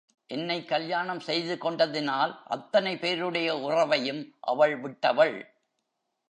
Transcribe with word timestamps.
என்னை 0.27 0.65
கல்யாணம் 0.65 1.19
செய்து 1.19 1.55
கொண்டதினால், 1.55 2.37
அத்தனை 2.45 2.97
பேருடைய 2.97 3.57
உறவையும் 3.57 4.35
அவள் 4.39 4.79
விட்டவள். 4.79 5.55